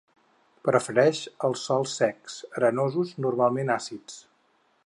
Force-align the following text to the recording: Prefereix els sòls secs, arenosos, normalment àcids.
Prefereix 0.67 1.19
els 1.49 1.67
sòls 1.69 1.95
secs, 2.01 2.39
arenosos, 2.61 3.15
normalment 3.27 3.75
àcids. 3.79 4.19